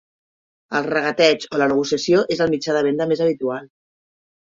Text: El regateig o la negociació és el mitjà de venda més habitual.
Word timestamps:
El 0.77 0.85
regateig 0.93 1.45
o 1.55 1.59
la 1.61 1.67
negociació 1.71 2.21
és 2.37 2.41
el 2.45 2.49
mitjà 2.55 2.75
de 2.79 2.81
venda 2.89 3.07
més 3.13 3.21
habitual. 3.27 3.69